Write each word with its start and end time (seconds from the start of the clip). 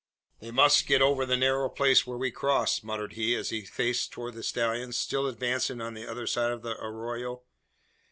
"They 0.39 0.49
must 0.49 0.87
get 0.87 0.99
over 1.03 1.27
the 1.27 1.37
narrow 1.37 1.69
place 1.69 2.07
where 2.07 2.17
we 2.17 2.31
crossed," 2.31 2.83
muttered 2.83 3.13
he, 3.13 3.35
as 3.35 3.51
he 3.51 3.65
faced 3.65 4.11
towards 4.11 4.35
the 4.35 4.41
stallions, 4.41 4.97
still 4.97 5.27
advancing 5.27 5.79
on 5.79 5.93
the 5.93 6.07
other 6.09 6.25
side 6.25 6.49
of 6.51 6.63
the 6.63 6.75
arroyo. 6.83 7.43